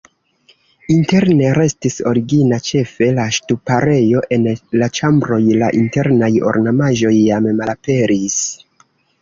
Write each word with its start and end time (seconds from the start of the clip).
Interne 0.93 1.49
restis 1.57 1.97
origina 2.11 2.59
ĉefe 2.69 3.09
la 3.19 3.25
ŝtuparejo, 3.39 4.23
en 4.39 4.49
la 4.81 4.89
ĉambroj 5.01 5.41
la 5.63 5.71
internaj 5.83 6.33
ornamaĵoj 6.55 7.15
jam 7.21 7.51
malaperis. 7.61 8.41